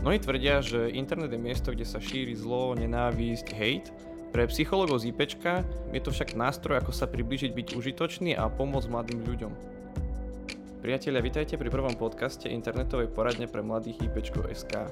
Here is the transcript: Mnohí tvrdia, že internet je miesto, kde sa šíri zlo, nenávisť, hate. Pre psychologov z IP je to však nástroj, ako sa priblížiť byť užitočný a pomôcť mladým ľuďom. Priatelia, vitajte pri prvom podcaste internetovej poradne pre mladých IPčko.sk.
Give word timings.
Mnohí 0.00 0.16
tvrdia, 0.16 0.64
že 0.64 0.88
internet 0.96 1.28
je 1.28 1.36
miesto, 1.36 1.76
kde 1.76 1.84
sa 1.84 2.00
šíri 2.00 2.32
zlo, 2.32 2.72
nenávisť, 2.72 3.52
hate. 3.52 3.92
Pre 4.32 4.48
psychologov 4.48 5.04
z 5.04 5.12
IP 5.12 5.28
je 5.92 6.00
to 6.00 6.08
však 6.08 6.40
nástroj, 6.40 6.80
ako 6.80 6.88
sa 6.88 7.04
priblížiť 7.04 7.52
byť 7.52 7.68
užitočný 7.76 8.32
a 8.32 8.48
pomôcť 8.48 8.88
mladým 8.88 9.20
ľuďom. 9.28 9.52
Priatelia, 10.80 11.20
vitajte 11.20 11.60
pri 11.60 11.68
prvom 11.68 11.92
podcaste 11.92 12.48
internetovej 12.48 13.12
poradne 13.12 13.44
pre 13.44 13.60
mladých 13.60 14.00
IPčko.sk. 14.08 14.88